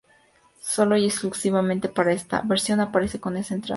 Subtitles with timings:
[0.63, 3.69] Solo y exclusivamente para esta versión aparece con esa entrada.